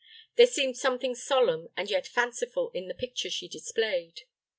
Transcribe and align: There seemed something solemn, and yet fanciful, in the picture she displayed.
There 0.35 0.47
seemed 0.47 0.77
something 0.77 1.13
solemn, 1.13 1.69
and 1.77 1.87
yet 1.87 2.07
fanciful, 2.07 2.71
in 2.71 2.87
the 2.87 2.95
picture 2.95 3.29
she 3.29 3.47
displayed. 3.47 4.21